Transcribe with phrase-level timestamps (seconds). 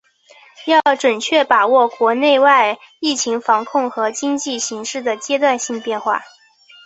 [0.65, 6.23] 要准确把握国内外疫情防控和经济形势的阶段性变化